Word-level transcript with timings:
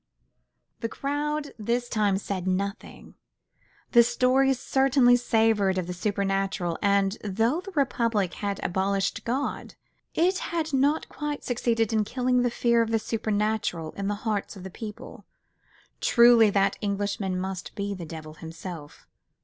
The 0.79 0.89
crowd 0.89 1.51
this 1.59 1.87
time 1.87 2.17
said 2.17 2.47
nothing: 2.47 3.13
the 3.91 4.01
story 4.01 4.51
certainly 4.53 5.15
savoured 5.15 5.77
of 5.77 5.85
the 5.85 5.93
supernatural, 5.93 6.79
and 6.81 7.19
though 7.23 7.61
the 7.61 7.69
Republic 7.75 8.33
had 8.33 8.59
abolished 8.65 9.23
God, 9.25 9.75
it 10.15 10.39
had 10.39 10.73
not 10.73 11.07
quite 11.07 11.43
succeeded 11.43 11.93
in 11.93 12.03
killing 12.03 12.41
the 12.41 12.49
fear 12.49 12.81
of 12.81 12.89
the 12.89 12.97
supernatural 12.97 13.91
in 13.91 14.07
the 14.07 14.15
hearts 14.25 14.55
of 14.55 14.63
the 14.63 14.71
people. 14.71 15.25
Truly 15.99 16.49
that 16.49 16.79
Englishman 16.81 17.39
must 17.39 17.75
be 17.75 17.93
the 17.93 18.03
devil 18.03 18.33
himself. 18.33 19.05